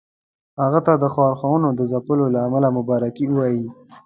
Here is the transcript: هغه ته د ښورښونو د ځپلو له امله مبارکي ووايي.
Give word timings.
هغه 0.61 0.79
ته 0.85 0.93
د 0.97 1.03
ښورښونو 1.13 1.67
د 1.73 1.81
ځپلو 1.91 2.25
له 2.33 2.39
امله 2.47 2.67
مبارکي 2.77 3.25
ووايي. 3.27 3.65